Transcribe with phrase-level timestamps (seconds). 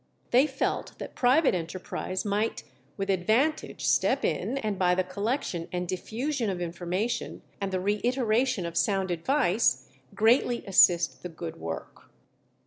[0.31, 2.63] They felt that private enterprise might
[2.97, 8.65] with advantage step in, and by the collection and diffusion of information, and the reiteration
[8.65, 12.09] of sound advice, greatly assist the good work.